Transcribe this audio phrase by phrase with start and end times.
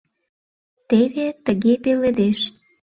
[0.89, 2.39] Теве тыге пеледеш.